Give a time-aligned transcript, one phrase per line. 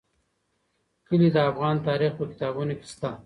[1.07, 3.11] کلي د افغان تاریخ په کتابونو کې شته.